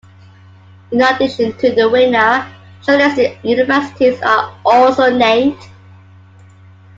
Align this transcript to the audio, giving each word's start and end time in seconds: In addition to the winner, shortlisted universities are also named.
In 0.91 0.99
addition 0.99 1.55
to 1.59 1.75
the 1.75 1.87
winner, 1.87 2.47
shortlisted 2.81 3.37
universities 3.43 4.19
are 4.23 4.51
also 4.65 5.15
named. 5.15 5.59